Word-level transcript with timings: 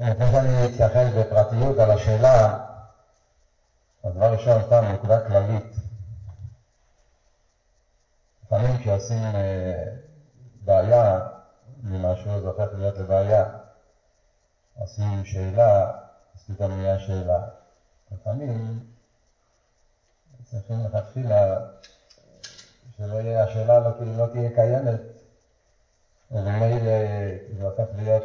לפני 0.00 0.30
שאני 0.32 0.66
אתייחס 0.66 1.06
בפרטיות 1.18 1.78
על 1.78 1.90
השאלה, 1.90 2.64
הדבר 4.04 4.32
ראשון, 4.32 4.62
סתם 4.62 4.84
נקודה 4.94 5.26
כללית. 5.26 5.74
לפעמים 8.44 8.78
כשעושים 8.78 9.34
אה, 9.34 9.84
בעיה 10.60 11.20
ממשהו, 11.82 12.40
זה 12.40 12.46
הופך 12.48 12.74
להיות 12.74 12.98
לבעיה. 12.98 13.44
עושים 14.78 15.24
שאלה, 15.24 15.90
אז 16.34 16.44
פתאום 16.48 16.72
נהיה 16.72 16.98
שאלה. 16.98 17.40
לפעמים 18.12 18.80
צריכים 20.44 20.84
לכתחילה 20.84 21.58
שלא 22.96 23.16
יהיה, 23.16 23.44
השאלה 23.44 23.78
לא, 23.78 23.90
לא 24.00 24.26
תהיה 24.26 24.54
קיימת, 24.54 25.00
וממילא 26.30 26.90
זה 27.58 27.64
הופך 27.64 27.86
להיות 27.96 28.22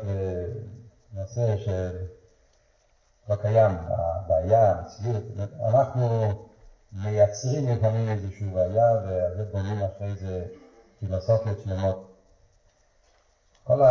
נושא 1.13 1.55
שלא 1.57 3.35
קיים, 3.35 3.71
הבעיה, 3.87 4.71
המציאות. 4.71 5.23
אנחנו 5.63 6.31
מייצרים 6.91 7.69
לפעמים 7.69 8.09
איזושהי 8.09 8.49
בעיה, 8.49 8.97
וזה 9.03 9.43
בונים 9.51 9.83
אחרי 9.83 10.15
זה 10.15 10.45
פילוסופיות 10.99 11.57
שלמות. 11.63 12.09
כל, 13.63 13.81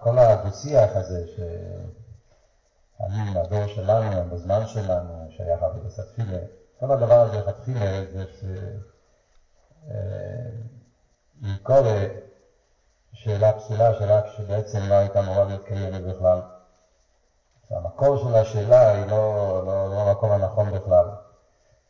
כל 0.00 0.18
הדו-שיח 0.18 0.96
הזה, 0.96 1.24
שאני, 1.26 3.38
הדור 3.38 3.66
שלנו, 3.66 4.30
בזמן 4.30 4.66
שלנו, 4.66 5.28
שייך 5.36 5.62
אבידס 5.62 5.98
התפילה, 5.98 6.38
כל 6.80 6.90
הדבר 6.90 7.20
הזה 7.20 7.36
לכתחילה 7.36 8.04
זה 8.12 8.24
שלקרוא 11.42 11.86
אה, 11.86 12.06
שאלה 13.12 13.52
פסולה, 13.52 13.98
שאלה 13.98 14.20
שבעצם 14.36 14.78
לא 14.88 14.94
הייתה 14.94 15.20
אמורה 15.20 15.44
להיות 15.44 15.66
קיימת 15.66 16.02
בכלל. 16.02 16.40
המקור 17.70 18.16
של 18.16 18.34
השאלה 18.34 18.90
היא 18.90 19.06
לא, 19.06 19.62
לא, 19.66 19.90
לא 19.90 20.00
המקום 20.00 20.30
הנכון 20.30 20.70
בכלל. 20.70 21.06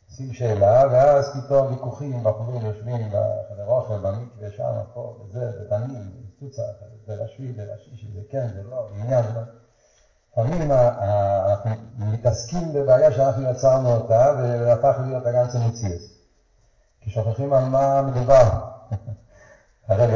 עושים 0.09 0.33
שאלה, 0.33 0.83
ואז 0.91 1.37
פתאום 1.37 1.67
ויכוחים, 1.67 2.23
בחורים 2.23 2.65
יושבים 2.65 3.11
בחדר 3.11 3.65
אוכל, 3.65 3.97
במקווה, 3.97 4.49
שם, 4.57 4.73
פה, 4.93 5.15
וזה, 5.21 5.51
ודנים, 5.61 6.11
וצוצה, 6.37 6.61
זה 7.07 7.15
רשמי, 7.15 7.53
זה 7.53 8.21
כן, 8.29 8.47
זה 8.55 8.63
לא, 8.63 8.87
עניין, 8.93 9.23
זה 9.23 9.33
לא. 9.33 9.41
לפעמים 10.31 10.71
אנחנו 10.71 11.71
מתעסקים 11.97 12.73
בבעיה 12.73 13.11
שאנחנו 13.11 13.49
יצרנו 13.49 13.95
אותה, 13.95 14.33
והפך 14.37 14.97
להיות 15.05 15.25
הגנץ 15.25 15.55
המציאות. 15.55 16.01
כי 17.01 17.09
שוכחים 17.09 17.53
על 17.53 17.63
מה 17.63 18.01
מדובר. 18.01 18.43
הרב 19.87 20.09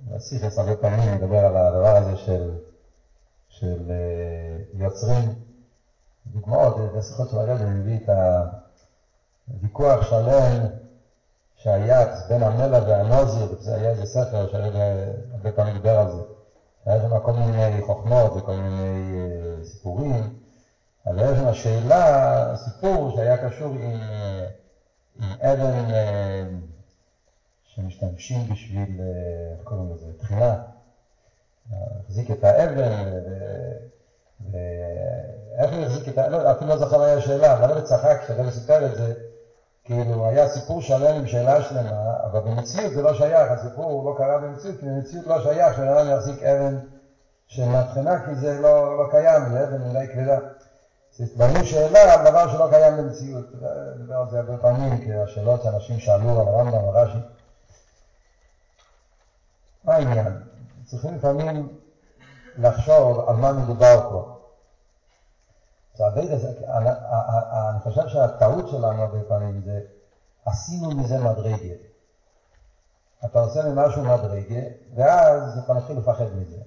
בסיכס 0.00 0.58
הרבה 0.58 0.76
פעמים 0.76 1.14
מדבר 1.14 1.44
על 1.44 1.56
הדבר 1.56 1.96
הזה 1.96 2.16
של, 2.16 2.58
של 3.58 3.90
יוצרים 4.72 5.34
דוגמאות, 6.26 6.76
בשיחות 6.96 7.28
של 7.30 7.38
הרב 7.38 7.62
מביא 7.62 7.98
את 8.04 8.08
הוויכוח 9.48 10.02
שלם 10.02 10.66
שהיה 11.56 12.04
בין 12.28 12.42
המלע 12.42 12.78
והנוזיר, 12.86 13.54
זה 13.60 13.74
היה 13.74 13.90
איזה 13.90 14.04
ספר 14.04 14.46
שהרב 14.46 14.74
הרבה 15.32 15.50
פעמים 15.50 15.72
דיבר 15.72 15.98
על 15.98 16.10
זה. 16.10 16.22
היה 16.86 17.00
שם 17.00 17.18
כל 17.18 17.32
מיני 17.32 17.80
חוכמות 17.86 18.32
וכל 18.36 18.52
מיני 18.52 19.14
סיפורים, 19.62 20.38
אבל 21.06 21.18
היה 21.18 21.36
שם 21.36 21.52
שאלה, 21.52 22.56
סיפור 22.56 23.10
שהיה 23.16 23.36
קשור 23.48 23.74
עם, 23.74 24.00
עם 25.20 25.32
אבן 25.40 25.88
שמשתמשים 27.64 28.48
בשביל, 28.48 29.00
איך 29.52 29.64
קוראים 29.64 29.92
לזה, 29.92 30.12
תחינה. 30.18 30.54
החזיק 31.72 32.30
את 32.30 32.44
האבן, 32.44 33.10
ואיך 34.50 35.72
הוא 35.72 35.82
החזיק 35.82 36.08
את 36.08 36.18
האבן, 36.18 36.32
לא, 36.32 36.50
אפילו 36.50 36.70
לא 36.70 36.76
זוכר 36.78 36.98
מה 36.98 37.04
היה 37.04 37.16
השאלה, 37.16 37.52
אבל 37.52 37.70
הרב 37.70 37.80
צחק 37.80 38.20
כשהרב 38.24 38.50
סיפר 38.50 38.86
את 38.86 38.96
זה, 38.96 39.14
כאילו 39.84 40.26
היה 40.26 40.48
סיפור 40.48 40.82
שלם 40.82 41.14
עם 41.14 41.26
שאלה 41.26 41.62
שלמה, 41.62 42.16
אבל 42.24 42.40
במציאות 42.40 42.92
זה 42.92 43.02
לא 43.02 43.14
שייך, 43.14 43.50
הסיפור 43.50 44.10
לא 44.10 44.16
קרה 44.16 44.38
במציאות, 44.38 44.80
כי 44.80 44.86
במציאות 44.86 45.26
לא 45.26 45.42
שייך 45.42 45.76
שבן 45.76 45.88
אדם 45.88 46.10
יחזיק 46.10 46.42
אבן 46.42 46.78
של 47.46 47.64
מהבחינה, 47.68 48.26
כי 48.26 48.34
זה 48.34 48.58
לא, 48.58 48.98
לא 48.98 49.10
קיים, 49.10 49.48
זה 49.50 49.64
אבן 49.64 49.82
אולי 49.82 50.08
כבדה. 50.08 50.38
בנו 51.36 51.64
שאלה 51.64 52.14
על 52.14 52.30
דבר 52.30 52.52
שלא 52.52 52.68
קיים 52.70 52.96
במציאות. 52.96 53.44
נדבר 53.98 54.16
על 54.16 54.30
זה 54.30 54.38
הרבה 54.38 54.58
פעמים, 54.58 55.04
כי 55.04 55.14
השאלות 55.14 55.62
שאנשים 55.62 55.98
שאלו 55.98 56.40
על 56.40 56.48
הרמב"ם, 56.48 56.88
הרש"י. 56.88 57.18
מה 59.84 59.94
העניין? 59.94 60.53
צריכים 60.84 61.14
לפעמים 61.14 61.78
לחשוב 62.56 63.28
על 63.28 63.36
מה 63.36 63.52
מדובר 63.52 64.10
פה. 64.10 64.30
אני 66.00 67.80
חושב 67.80 68.08
שהטעות 68.08 68.68
שלנו 68.68 69.02
הרבה 69.02 69.18
פעמים 69.28 69.62
זה, 69.64 69.80
עשינו 70.44 70.90
מזה 70.90 71.18
מדרגה. 71.20 71.74
אתה 73.24 73.40
עושה 73.40 73.62
ממשהו 73.62 74.04
מדרגה, 74.04 74.60
ואז 74.94 75.58
אתה 75.58 75.72
מתחיל 75.74 75.98
לפחד 75.98 76.34
מזה. 76.34 76.60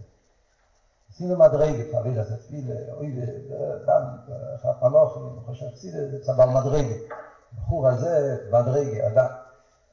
עשינו 1.11 1.37
מדרגה, 1.37 1.83
חבילה, 1.91 2.23
זה 2.23 2.37
תפילה, 2.37 2.93
אוי, 2.93 3.15
דם, 3.85 4.17
אני 4.83 5.45
חושב 5.45 5.65
זה 6.09 6.19
צבל 6.21 6.45
מדרגה. 6.45 6.95
בחור 7.57 7.87
הזה, 7.87 8.37
מדרגה, 8.51 9.07
אדם. 9.07 9.46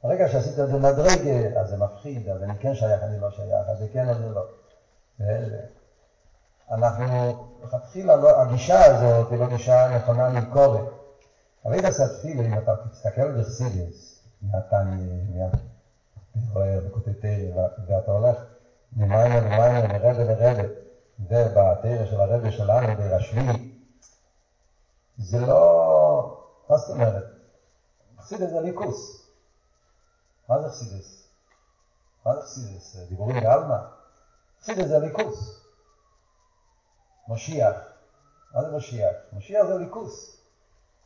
ברגע 0.07 0.27
שעשית 0.27 0.59
את 0.59 0.67
זה 0.67 0.77
מדרגה, 0.77 1.59
אז 1.59 1.69
זה 1.69 1.77
מפחיד, 1.77 2.29
אז 2.29 2.43
אני 2.43 2.57
כן 2.59 2.75
שייך, 2.75 3.03
אני 3.03 3.19
לא 3.19 3.31
שייך, 3.31 3.69
אז 3.69 3.77
זה 3.77 3.87
כן 3.93 4.09
או 4.09 4.13
זה 4.13 4.29
לא. 4.29 4.45
אנחנו, 6.71 7.05
לכתחילה, 7.63 8.15
לא, 8.15 8.41
הגישה 8.41 8.85
הזאת 8.85 9.31
היא 9.31 9.39
לא 9.39 9.47
גישה 9.47 9.97
נכונה 9.97 10.29
למכורת. 10.29 10.81
אבל 11.65 11.73
אם 11.79 11.85
עשה 11.85 12.07
תפילה, 12.07 12.43
אם 12.43 12.57
אתה 12.57 12.75
תסתכל 12.91 13.41
בחסידס, 13.41 14.19
מהתניא, 14.41 15.45
מהבוער, 16.35 16.79
בקוטטריה, 16.85 17.67
ואתה 17.87 18.11
הולך 18.11 18.37
ממיימר 18.93 19.45
למיימר, 19.45 19.87
מרבה 19.87 20.13
לרבה, 20.13 20.63
ובתרא 21.19 22.05
של 22.05 22.21
הרבה 22.21 22.51
שלנו, 22.51 22.95
ברשמי, 22.97 23.71
זה 25.17 25.39
לא, 25.39 26.37
מה 26.69 26.77
זאת 26.77 26.89
אומרת? 26.89 27.23
חסידס 28.19 28.49
זה 28.49 28.61
ליכוס. 28.61 29.24
מה 30.49 30.61
זה 30.61 30.69
חסידס? 30.69 31.27
מה 32.25 32.35
זה 32.35 32.41
חסידס? 32.41 32.95
דיבורים 33.09 33.43
בעלמא? 33.43 33.77
חסידס 34.61 34.87
זה 34.87 34.99
ליכוס. 34.99 35.61
משיח. 37.27 37.75
מה 38.53 38.63
זה 38.63 38.77
משיח? 38.77 39.13
משיח 39.33 39.65
זה 39.65 39.77
ליכוס. 39.77 40.37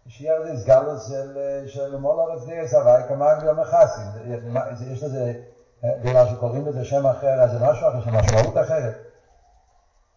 משיח 0.08 0.36
זה 0.44 0.58
סגלוס 0.58 1.08
של, 1.08 1.38
של 1.68 1.96
מולר 1.96 2.38
אצדרס 2.38 2.74
הוואי 2.74 3.04
כמאן 3.08 3.40
ביום 3.42 3.60
החסים. 3.60 4.06
יש 4.88 5.04
לזה, 5.04 5.34
בגלל 5.84 6.28
שקוראים 6.30 6.68
לזה 6.68 6.86
שם 6.86 7.08
אחר, 7.08 7.42
אז 7.42 7.52
זה 7.52 7.60
משהו 7.60 7.88
אחר, 7.90 8.00
זה 8.06 8.12
משמעות 8.12 8.58
אחרת. 8.58 8.96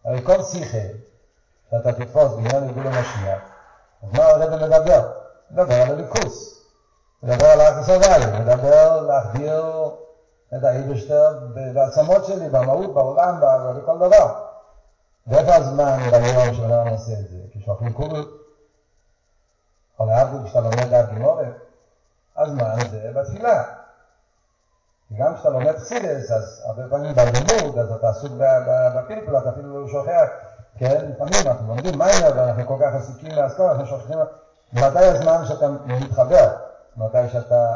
הרי 0.03 0.21
כל 0.25 0.43
שיחה 0.43 0.87
שאתה 1.71 1.93
תתפוס 1.93 2.33
בעניין 2.33 2.63
ארגון 2.63 2.87
המשיח, 2.87 3.41
אז 4.03 4.09
מה 4.13 4.25
הרב 4.25 4.49
מדבר? 4.49 5.11
מדבר 5.51 5.81
על 5.81 5.91
הליכוס. 5.91 6.62
מדבר 7.23 7.45
על 7.45 7.61
האחס 7.61 7.89
הוואי, 7.89 8.39
מדבר 8.39 9.01
להחדיר 9.01 9.65
את 10.55 10.63
האיבשטר 10.63 11.39
בעצמות 11.73 12.25
שלי, 12.25 12.49
במהות, 12.49 12.93
בעולם, 12.93 13.39
בכל 13.77 13.97
דבר. 13.97 14.39
ואיפה 15.27 15.55
הזמן 15.55 15.97
ביום 16.11 16.53
שאדם 16.53 16.87
עושה 16.87 17.11
את 17.11 17.29
זה? 17.29 17.37
כשאוכלים 17.51 17.93
קוגל? 17.93 18.23
או 19.99 20.05
להבדיל 20.05 20.39
כשאתה 20.45 20.59
לומד 20.59 20.89
דעת 20.89 21.09
גמורת? 21.09 21.45
הזמן 22.37 22.75
זה 22.91 23.11
בתפילה. 23.13 23.63
גם 25.17 25.35
כשאתה 25.35 25.49
לומד 25.49 25.77
חסידס, 25.77 26.31
אז 26.31 26.61
הרבה 26.65 26.83
פעמים 26.89 27.15
בלימוד, 27.15 27.77
אז 27.77 27.91
אתה 27.91 28.09
עסוק 28.09 28.31
בפלפל, 28.95 29.37
אתה 29.37 29.49
אפילו 29.49 29.81
לא 29.81 29.87
שוכח, 29.87 30.29
כן? 30.77 31.05
לפעמים 31.11 31.47
אנחנו 31.47 31.67
לומדים 31.67 31.97
מיינר 31.97 32.31
ואנחנו 32.35 32.67
כל 32.67 32.77
כך 32.81 32.95
עסוקים 32.95 33.31
לאסכול, 33.31 33.65
אנחנו 33.65 33.85
שוכחים, 33.85 34.17
מתי 34.73 35.05
הזמן 35.05 35.45
שאתה 35.45 35.69
מתחבר? 35.85 36.72
מתי 36.97 37.29
שאתה 37.29 37.75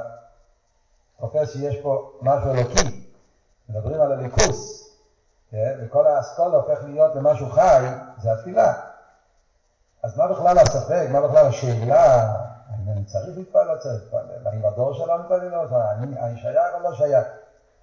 תופס 1.20 1.54
שיש 1.54 1.82
פה 1.82 2.12
משהו 2.22 2.52
אלוקי? 2.52 3.14
מדברים 3.70 4.02
על 4.02 4.12
הליכוס. 4.12 4.88
כן? 5.52 5.74
וכל 5.82 6.08
האסכולה 6.08 6.58
הופך 6.58 6.84
להיות 6.84 7.16
למשהו 7.16 7.50
חי, 7.50 7.86
זה 8.22 8.34
התפילה. 8.34 8.74
אז 10.04 10.18
מה 10.18 10.28
בכלל 10.28 10.58
הספק, 10.58 11.08
מה 11.12 11.22
בכלל 11.22 11.46
השאלה, 11.46 12.34
האם 12.70 12.90
אני 12.92 13.04
צריך 13.06 13.38
להתפלל 13.38 13.72
או 13.72 13.80
צריך 13.80 14.04
להתפלל, 14.04 14.48
האם 14.48 14.66
הדור 14.66 14.94
שלנו 14.94 15.24
מתפלל 15.24 15.56
או 15.56 15.66
לא, 15.66 15.92
אני 15.92 16.38
שייך 16.38 16.74
או 16.76 16.80
לא 16.80 16.94
שייך. 16.94 17.26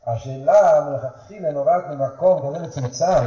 השאלה 0.06 0.80
מלכתחילה 0.90 1.52
נובעת 1.52 1.84
ממקום 1.86 2.48
כזה 2.48 2.66
מצומצם, 2.66 3.26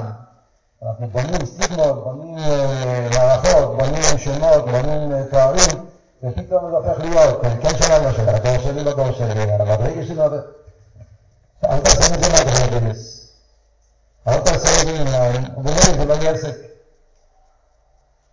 אנחנו 0.84 1.08
בונים 1.08 1.46
סטיגמות, 1.46 2.04
בונים 2.04 2.38
אה, 2.38 3.08
מערכות, 3.16 3.78
בונים 3.78 4.18
שמות, 4.18 4.66
בונים 4.66 5.12
אה, 5.12 5.24
תארים, 5.32 5.87
ופתאום 6.24 6.72
זה 6.72 6.78
הופך 6.78 7.00
להיות, 7.00 7.42
כן 7.42 7.78
שייך 7.78 8.04
לא 8.04 8.12
שייך, 8.12 8.30
הדור 8.30 8.58
שלי 8.64 8.84
לא 8.84 8.94
דור 8.94 9.12
שלי, 9.12 9.52
המדרגה 9.52 10.06
שלי 10.06 10.16
לא... 10.16 10.26
אל 11.66 11.80
תעשה 11.80 12.18
מזה 12.18 12.30
מדרגה. 12.30 12.92
אל 14.28 14.40
עושה 14.40 14.70
איזה 14.80 15.02
עניין, 15.02 15.46
ובמילא 15.58 15.98
זה 15.98 16.06
לא 16.06 16.14
יהיה 16.14 16.32
עסק. 16.32 16.56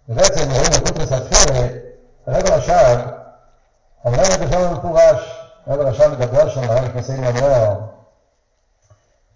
ובעצם 0.08 0.50
רואים 0.50 0.70
בקוטרס 0.72 1.12
התפילה, 1.12 1.66
הרב 2.26 2.46
רש"ב 2.46 2.96
אומר 4.04 4.22
את 4.34 4.38
זה 4.38 4.46
שם 4.50 4.70
במפורש, 4.70 5.40
הרב 5.66 5.80
רש"ב 5.80 6.08
מדבר 6.08 6.48
שם, 6.48 6.70
הרב 6.70 6.88
כנסים 6.92 7.24
אומר, 7.24 7.74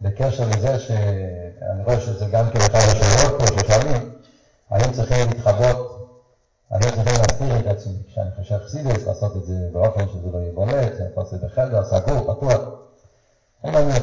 בקשר 0.00 0.44
לזה 0.48 0.78
שאני 0.78 1.82
רואה 1.84 2.00
שזה 2.00 2.26
גם 2.26 2.50
כן 2.50 2.58
אחד 2.58 2.78
השאלות 2.78 3.40
פה 3.40 3.46
ששואלים, 3.46 4.12
האם 4.70 4.92
צריכים 4.92 5.28
להתחבות, 5.28 6.08
האם 6.70 6.80
צריכים 6.80 7.14
להסתיר 7.18 7.58
את 7.58 7.66
עצמי, 7.66 7.92
כשאני 8.48 8.60
חושב 8.60 8.80
חסידס, 8.80 9.06
לעשות 9.06 9.36
את 9.36 9.44
זה 9.44 9.54
באופן 9.72 10.08
שזה 10.08 10.30
לא 10.32 10.38
יהיה 10.38 10.52
בולט, 10.52 10.92
שאני 10.96 11.08
יכול 11.10 11.22
לעשות 11.22 11.40
בחדר, 11.40 11.84
סגור, 11.84 12.34
פתוח. 12.34 12.60
הוא 13.60 13.72
מעניין. 13.72 14.02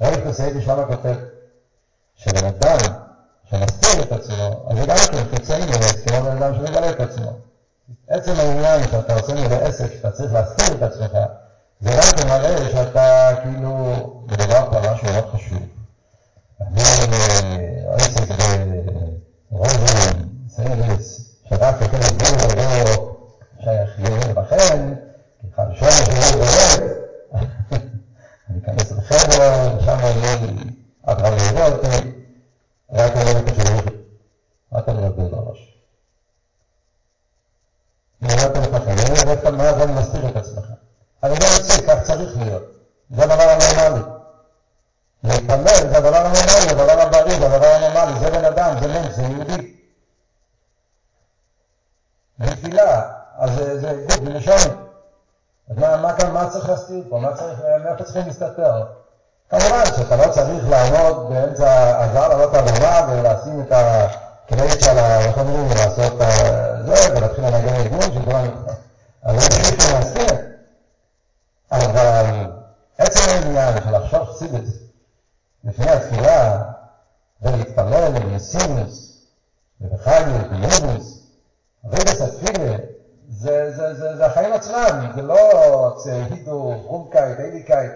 רבי 0.00 0.22
קוסיידי 0.22 0.62
שם 0.62 0.84
כותב, 0.86 1.14
שבן 2.14 2.44
אדם 2.44 2.78
שמסתיר 3.44 4.02
את 4.02 4.12
עצמו, 4.12 4.66
אז 4.70 4.78
זה 4.78 4.86
גם 4.86 4.96
כן 5.12 5.36
חיצאי 5.36 5.60
נראה, 5.66 5.92
כמו 6.06 6.22
בן 6.22 6.42
אדם 6.42 6.54
שמגלה 6.54 6.90
את 6.90 7.00
עצמו. 7.00 7.32
עצם 8.08 8.32
העניין 8.38 8.82
שאתה 8.90 9.14
עושה 9.14 9.34
מזה 9.34 9.58
עסק, 9.58 9.92
שאתה 9.92 10.10
צריך 10.10 10.32
להסתיר 10.32 10.76
את 10.76 10.82
עצמך, 10.82 11.12
זה 11.80 11.90
רק 11.98 12.26
מראה 12.26 12.70
שאתה 12.70 13.30
כאילו, 13.42 13.76
מדובר 14.26 14.70
פה 14.70 14.92
משהו 14.92 15.06
מאוד 15.12 15.24
חשוב. 15.32 15.62
אני 16.60 16.82
עסק 17.88 18.28
ברוזן, 19.50 20.12
סיירס, 20.48 21.30
שרק 21.48 21.80
יותר 21.80 21.98
גדול 21.98 22.50
ולא 22.50 23.16
שייך 23.60 23.98
לי, 23.98 24.10
ולכן, 24.34 24.94
כחדשון 25.52 25.88
שלי 25.90 26.38
באמת, 26.38 26.80
אני 28.68 28.82
אכנס 28.82 28.92
לחדר, 28.92 29.76
ושם 29.78 29.98
יהיה 30.00 30.36
לי 30.36 30.70
רב 31.08 31.34
יראה 31.38 31.66
אותי, 31.66 31.86
רק 32.92 33.12
אני 33.16 33.34
לא 33.34 33.50
חושב, 33.50 33.88
רק 34.72 34.88
אני 34.88 35.08
מביא 35.08 35.24
בראש. 35.24 35.78
נראה 38.20 38.48
לך 38.48 38.84
חיים, 38.84 39.28
ואתה 39.28 39.50
מה 39.50 39.72
זה 39.72 39.86
מסתיר 39.86 40.28
את 40.28 40.36
עצמך. 40.36 40.64
אני 41.22 41.34
לא 41.40 41.44
רוצה, 41.56 41.86
כך 41.86 42.02
צריך 42.02 42.36
להיות. 42.36 42.62
זה 43.10 43.22
הדבר 43.22 43.42
הנורמלי. 43.42 44.04
להתפלל 45.24 45.90
זה 45.90 45.98
הדבר 45.98 46.16
הנורמלי, 46.16 46.44
זה 46.44 46.70
הדבר 46.70 47.00
הבריא, 47.00 47.38
זה 47.38 47.46
הדבר 47.46 47.66
הנורמלי, 47.66 48.20
זה 48.20 48.30
בן 48.30 48.44
אדם, 48.44 48.74
זה 48.80 48.86
מנש, 48.86 49.14
זה 49.14 49.22
יהודי. 49.22 49.76
בתפילה, 52.38 53.10
אז 53.36 53.50
זה 53.54 54.04
גוף 54.08 54.18
ונשמת. 54.20 54.85
אז 55.70 55.78
מה, 55.78 55.96
מה 55.96 56.14
מה 56.32 56.50
צריך 56.50 56.68
להסתיר 56.68 57.04
פה? 57.08 57.18
מה 57.18 57.32
צריך, 57.32 57.60
מאיפה 57.84 58.04
צריכים 58.04 58.26
להסתתר? 58.26 58.84
כמובן 59.50 59.84
שאתה 59.96 60.16
לא 60.16 60.32
צריך 60.32 60.68
לעמוד 60.68 61.28
באמצע 61.28 61.98
הזל, 62.04 62.28
לעלות 62.28 62.54
על 62.54 62.68
הבמה 62.68 63.12
ולשים 63.12 63.60
את 63.60 63.72
הקרדיט 63.72 64.80
של, 64.80 64.98
איך 64.98 65.38
אומרים, 65.38 65.68
לעשות 65.68 66.12
זה, 66.84 67.16
ולהתחיל 67.16 67.44
לנגן 67.44 67.74
ארגון, 67.74 68.00
שכולם... 68.00 68.64
אז 69.22 69.40
זה 69.40 69.48
פשוט 69.48 69.92
להסתיר. 69.92 70.36
אבל 71.72 72.24
עצם 72.98 73.20
העניין 73.30 73.74
של 73.84 73.96
לחשוב 73.96 74.24
חסידס 74.24 74.78
לפני 75.64 75.90
התפילה, 75.90 76.62
ולהתפלל 77.42 78.12
ולמסימוס, 78.14 79.22
ובחייל, 79.80 80.24
בלימוס, 80.50 81.26
רגס 81.84 82.20
התפילה, 82.20 82.76
זה, 83.94 84.16
זה, 84.16 84.26
החיים 84.26 84.52
עצמם, 84.52 85.10
זה 85.14 85.22
לא 85.22 85.94
צהידו, 85.96 86.74
חומקאית, 86.86 87.40
איליקאית. 87.40 87.92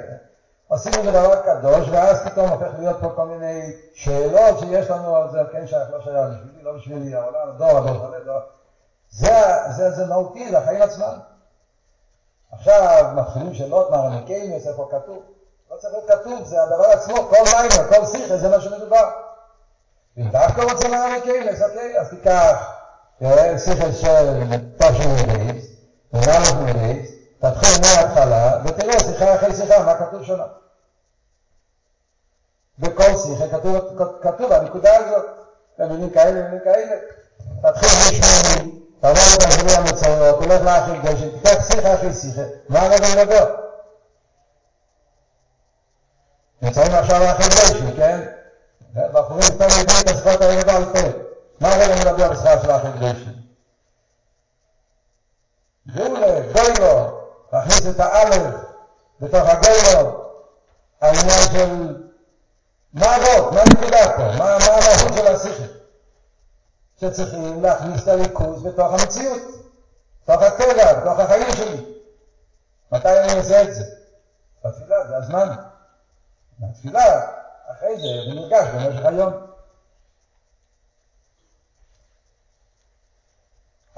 עושים 0.69 0.93
איזה 0.99 1.11
דבר 1.11 1.43
קדוש, 1.43 1.89
ואז 1.89 2.19
פתאום 2.25 2.49
הופך 2.49 2.71
להיות 2.79 2.97
פה 3.01 3.13
כל 3.17 3.27
מיני 3.27 3.73
שאלות 3.95 4.59
שיש 4.59 4.91
לנו 4.91 5.17
על 5.17 5.31
זה, 5.31 5.39
כן 5.53 5.67
שייך, 5.67 5.91
לא 5.91 6.01
שייך, 6.01 6.17
בשבילי, 6.17 6.63
לא 6.63 6.73
בשבילי, 6.73 7.15
העולם, 7.15 7.49
הדור, 7.49 7.79
הדור, 7.79 8.15
הדור. 8.23 8.39
זה, 9.11 9.43
זה, 9.77 9.91
זה 9.91 10.07
מהותי, 10.07 10.51
זה 10.51 10.59
החיים 10.59 10.83
עצמם. 10.83 11.19
עכשיו 12.53 13.13
מתחילים 13.15 13.55
שאלות 13.55 13.91
מהרמקיימס, 13.91 14.67
איפה 14.67 14.89
כתוב? 14.91 15.23
לא 15.71 15.77
צריך 15.77 15.95
להיות 15.95 16.11
כתוב, 16.11 16.45
זה 16.45 16.63
הדבר 16.63 16.87
עצמו, 16.87 17.15
כל 17.15 17.37
מיימר, 17.53 17.95
כל 17.95 18.07
שיחה, 18.07 18.37
זה 18.37 18.49
מה 18.49 18.61
שמדובר. 18.61 19.11
אם 20.19 20.31
דווקא 20.31 20.61
רוצה 20.61 20.89
מהרמקיימס, 20.89 21.63
אוקיי, 21.63 22.01
אז 22.01 22.11
תיקח 22.11 22.81
שיחה 23.59 23.93
של 23.93 24.43
תש"מ, 24.79 25.70
ומלך 26.13 26.53
מריץ, 26.53 27.11
תתחיל 27.39 27.81
מההתחלה, 27.81 28.59
ותראה 28.65 29.01
שיחה 29.01 29.35
אחרי 29.35 29.55
שיחה, 29.55 29.85
מה 29.85 29.95
כתוב 29.95 30.25
שונה. 30.25 30.45
בכל 32.79 33.17
שיחה 33.17 33.49
כתוב, 33.49 33.99
כתוב 34.23 34.53
הנקודה 34.53 34.97
הזאת, 34.97 35.27
במילים 35.79 36.11
כאלה, 36.11 36.43
במילים 36.43 36.61
כאלה. 36.65 36.97
תתחיל 37.63 37.89
משמונים, 37.89 38.81
תעבור 39.01 39.23
את 39.37 39.43
השני 39.43 39.73
המצויות, 39.73 40.43
תלך 40.43 40.63
לאחי 40.63 40.99
קדושים, 40.99 41.31
תיקח 41.31 41.67
שיחה 41.67 41.95
אחרי 41.95 42.13
שיחה, 42.13 42.43
מה 42.69 42.81
הרגע 42.81 43.07
מדבר? 43.17 43.57
נמצאים 46.63 46.95
עכשיו 46.95 47.21
לאחי 47.21 47.43
קדושים, 47.43 47.97
כן? 47.97 48.21
בחורים 48.95 49.43
סתם 49.43 49.65
יודעים 49.65 49.99
את 50.01 50.09
השפות 50.09 50.41
האלה 50.41 50.65
בעל 50.65 50.85
פה. 50.85 51.19
מה 51.61 51.75
הרגע 51.75 51.95
מדבר 51.95 52.31
בשפה 52.33 52.63
של 52.63 52.71
האחי 52.71 52.89
קדושים? 52.93 53.40
גאולה, 55.95 56.41
גוילו, 56.53 57.21
להכניס 57.53 57.87
את 57.87 58.01
האלף 58.01 58.55
בתוך 59.21 59.49
הגוילו, 59.49 60.25
העניין 61.01 61.41
של 61.53 61.97
מה 62.93 63.17
הרוב, 63.17 63.55
מה 63.55 63.61
הנקודה 63.61 64.17
פה, 64.17 64.23
מה 64.39 64.57
המהות 64.57 65.15
של 65.17 65.27
השיחה. 65.27 65.65
שצריכים 67.01 67.63
להכניס 67.63 68.03
את 68.03 68.09
הריכוז 68.09 68.63
בתוך 68.63 68.93
המציאות, 68.93 69.43
בתוך 70.23 70.43
הטבע, 70.43 70.93
בתוך 71.01 71.19
החיים 71.19 71.53
שלי. 71.57 71.85
מתי 72.93 73.19
אני 73.21 73.39
עושה 73.39 73.63
את 73.63 73.75
זה? 73.75 73.85
בתפילה, 74.65 75.07
זה 75.09 75.17
הזמן. 75.17 75.49
בתפילה, 76.59 77.27
אחרי 77.73 77.97
זה, 77.97 78.03
זה 78.03 78.41
נרגש 78.41 78.67
במשך 78.75 79.05
היום. 79.05 79.50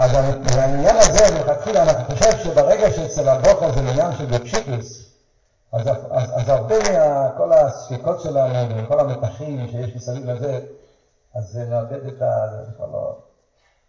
אז 0.02 0.10
לעניין 0.56 0.96
הזה, 0.96 1.34
מלכתחילה, 1.34 1.82
אנחנו 1.82 2.04
חושב 2.04 2.38
שברגע 2.38 2.90
שאצל 2.90 3.28
הבוקר 3.28 3.72
זה 3.72 3.80
עניין 3.80 4.12
של 4.18 4.26
בפשיטוס, 4.26 5.12
אז, 5.72 5.88
אז, 5.88 6.30
אז 6.34 6.48
הרבה 6.48 6.74
מכל 6.78 7.52
הספיקות 7.52 8.20
שלנו 8.20 8.76
וכל 8.76 9.00
המתחים 9.00 9.68
שיש 9.70 9.96
מסביב 9.96 10.30
לזה, 10.30 10.60
אז 11.34 11.44
זה 11.44 11.66
מאבד 11.70 12.06
את 12.06 12.22
ה... 12.22 12.46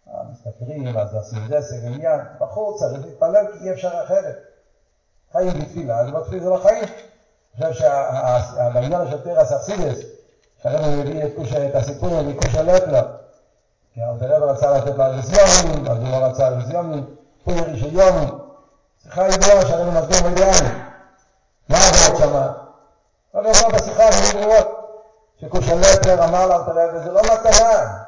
המסתתרים, 0.06 0.98
אז 0.98 1.14
עושים 1.14 1.38
זה, 1.48 1.60
זה 1.60 1.86
עניין. 1.86 2.20
בחור 2.40 2.78
צריך 2.78 3.04
להתפלל 3.04 3.46
כי 3.52 3.64
אי 3.64 3.72
אפשר 3.72 3.90
אחרת. 4.04 4.36
חיים 5.32 5.60
בתפילה, 5.60 6.00
אז 6.00 6.10
בתפילה 6.10 6.42
זה 6.42 6.50
לא 6.50 6.56
חיים. 6.62 6.84
אני 7.58 7.72
חושב 7.72 7.88
שבעניין 8.56 9.10
של 9.10 9.20
תרס 9.22 9.52
אכסידס, 9.52 9.98
שהרבא 10.62 10.96
מביא 10.96 11.24
את 11.68 11.74
הסיפור 11.74 12.22
מקושה 12.22 12.62
לפלו, 12.62 12.98
כי 13.94 14.02
הרב 14.02 14.42
רצה 14.42 14.78
לתת 14.78 14.98
לה 14.98 15.08
רזיונים, 15.08 15.86
אז 15.90 15.98
הוא 15.98 16.08
לא 16.10 16.16
רצה 16.16 16.48
רזיונים, 16.48 17.06
פורי 17.44 17.76
של 17.80 17.92
יומי. 17.92 18.26
שיחה 19.02 19.28
ידועה 19.28 19.66
שהרבא 19.66 20.00
מסביר 20.00 20.28
מידיאני. 20.28 20.68
מה 21.68 21.76
עבוד 21.78 22.20
שמה? 22.20 22.52
הרבא 23.34 23.48
אמר 23.48 23.76
בשיחה, 23.76 24.08
אני 24.08 24.42
ברורות. 24.42 24.84
שכושלפר 25.40 26.24
אמר 26.24 26.46
לה, 26.46 26.58
וזה 26.94 27.12
לא 27.12 27.20
מתנה. 27.22 27.98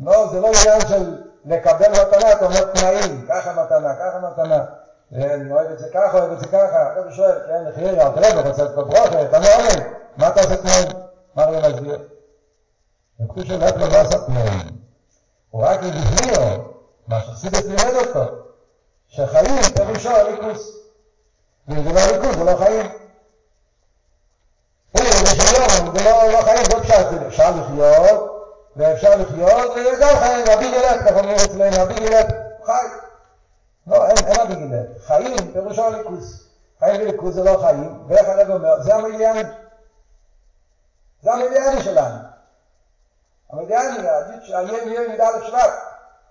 לא, 0.00 0.28
זה 0.32 0.40
לא 0.40 0.46
עניין 0.46 0.80
של 0.88 1.22
לקבל 1.44 1.90
מתנה, 1.90 2.32
אתה 2.32 2.44
אומר 2.44 2.64
תנאים, 2.64 3.26
ככה 3.28 3.52
מתנה, 3.52 3.94
ככה 3.94 4.18
מתנה. 4.30 4.64
אני 5.12 5.52
אוהב 5.52 5.70
את 5.70 5.78
זה 5.78 5.86
ככה, 5.94 6.18
אוהב 6.18 6.32
את 6.32 6.40
זה 6.40 6.46
ככה. 6.46 6.92
הרב 6.96 7.10
שואל, 7.10 7.38
כן, 7.46 7.64
נחיה, 7.68 8.06
אל 8.06 8.12
תראה, 8.12 8.48
רוצה 8.48 8.64
את 8.64 8.74
ברוכה, 8.74 9.22
אתה 9.22 9.38
לא 9.38 9.46
עונה, 9.54 9.84
מה 10.16 10.28
אתה 10.28 10.40
עושה 10.40 10.56
תנאים? 10.56 10.88
מה 11.34 11.44
הרב 11.44 11.72
מסביר? 11.72 11.98
וכושלפר 13.20 13.88
לא 13.88 13.96
עשה 13.96 14.18
תנאים. 14.26 14.83
הוא 15.54 15.64
רק 15.64 15.78
הבהיר 15.78 16.60
מה 17.08 17.20
שחסידס 17.20 17.64
לימד 17.64 17.94
אותו, 17.94 18.34
שחיים 19.08 19.62
פירושו 19.76 20.10
הליכוס. 20.10 20.76
ואם 21.68 21.84
זה 21.84 21.92
לא 21.92 22.00
ליכוס, 22.00 22.36
זה 22.36 22.44
לא 22.44 22.56
חיים. 22.56 22.86
זה 25.94 26.04
לא, 26.04 26.32
לא 26.32 26.42
חיים, 26.42 26.64
זה 26.64 26.80
פשט, 26.82 27.06
אפשר 27.26 27.50
לחיות, 27.50 28.46
ואפשר 28.76 29.16
לחיות, 29.16 29.70
וזה 29.70 29.90
גם 30.00 30.16
חיים, 30.18 30.44
רבי 30.50 30.70
גילת, 30.70 31.00
ככה 31.00 31.18
אומרים 31.18 31.36
אצלנו, 31.36 31.76
רבי 31.82 31.94
גילת, 31.94 32.26
חי. 32.64 32.86
לא, 33.86 34.06
אין, 34.06 34.16
אין 34.26 34.40
רבי 34.40 34.54
גילת. 34.54 34.86
חיים, 35.06 35.52
פירושו 35.52 35.90
ליכוס. 35.90 36.48
חיים 36.80 37.00
וליכוס 37.00 37.34
זה 37.34 37.44
לא 37.44 37.58
חיים, 37.62 38.04
ואיך 38.08 38.28
הרב 38.28 38.50
אומר, 38.50 38.82
זה 38.82 38.94
המדיאני. 38.94 39.42
זה 41.22 41.32
המדיאני 41.32 41.82
שלנו. 41.82 42.33
המדיאני, 43.58 44.08
היום 44.48 44.88
יהיה 44.88 45.08
מידה 45.08 45.30
לשבט. 45.36 45.72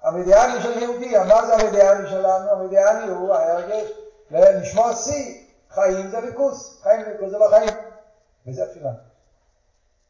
המדיאני 0.03 0.61
של 0.61 0.81
יהודי, 0.81 1.17
מה 1.27 1.45
זה 1.45 1.53
המדיאני 1.53 2.09
שלנו? 2.09 2.51
המדיאני 2.51 3.11
הוא 3.11 3.33
ההרגש 3.33 3.91
לשמוע 4.31 4.95
שיא. 4.95 5.43
חיים 5.69 6.09
זה 6.09 6.19
ליכוס, 6.19 6.81
חיים 6.83 7.01
וליכוס 7.01 7.29
זה 7.29 7.37
לא 7.37 7.47
חיים. 7.49 7.69
וזה 8.47 8.63
התפילה. 8.63 8.89